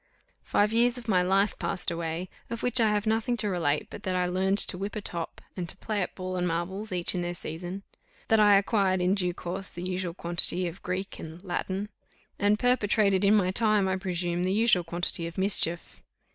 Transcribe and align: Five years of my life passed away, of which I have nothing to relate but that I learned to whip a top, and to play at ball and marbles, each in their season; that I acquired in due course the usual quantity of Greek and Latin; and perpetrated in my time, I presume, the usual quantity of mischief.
Five 0.43 0.73
years 0.73 0.97
of 0.97 1.07
my 1.07 1.21
life 1.21 1.59
passed 1.59 1.91
away, 1.91 2.27
of 2.49 2.63
which 2.63 2.81
I 2.81 2.89
have 2.89 3.05
nothing 3.05 3.37
to 3.37 3.49
relate 3.49 3.85
but 3.91 4.01
that 4.01 4.15
I 4.15 4.25
learned 4.25 4.57
to 4.57 4.75
whip 4.75 4.95
a 4.95 4.99
top, 5.01 5.41
and 5.55 5.69
to 5.69 5.77
play 5.77 6.01
at 6.01 6.15
ball 6.15 6.37
and 6.37 6.47
marbles, 6.47 6.91
each 6.91 7.13
in 7.13 7.21
their 7.21 7.35
season; 7.35 7.83
that 8.27 8.39
I 8.39 8.57
acquired 8.57 8.99
in 8.99 9.13
due 9.13 9.35
course 9.35 9.69
the 9.69 9.83
usual 9.83 10.15
quantity 10.15 10.67
of 10.67 10.81
Greek 10.81 11.19
and 11.19 11.43
Latin; 11.43 11.89
and 12.39 12.57
perpetrated 12.57 13.23
in 13.23 13.35
my 13.35 13.51
time, 13.51 13.87
I 13.87 13.95
presume, 13.95 14.41
the 14.41 14.51
usual 14.51 14.83
quantity 14.83 15.27
of 15.27 15.37
mischief. 15.37 16.01